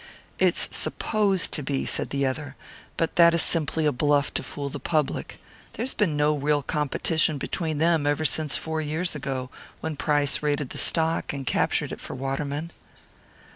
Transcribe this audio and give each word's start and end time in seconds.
"It 0.39 0.55
is 0.57 0.67
supposed 0.75 1.51
to 1.51 1.61
be," 1.61 1.85
said 1.85 2.09
the 2.09 2.25
other. 2.25 2.55
"But 2.97 3.17
that 3.17 3.35
is 3.35 3.43
simply 3.43 3.85
a 3.85 3.91
bluff 3.91 4.33
to 4.33 4.41
fool 4.41 4.67
the 4.67 4.79
public. 4.79 5.39
There 5.73 5.83
has 5.83 5.93
been 5.93 6.17
no 6.17 6.35
real 6.35 6.63
competition 6.63 7.37
between 7.37 7.77
them 7.77 8.07
ever 8.07 8.25
since 8.25 8.57
four 8.57 8.81
years 8.81 9.13
ago, 9.13 9.51
when 9.79 9.95
Price 9.95 10.41
raided 10.41 10.71
the 10.71 10.79
stock 10.79 11.33
and 11.33 11.45
captured 11.45 11.91
it 11.91 12.01
for 12.01 12.15
Waterman." 12.15 12.71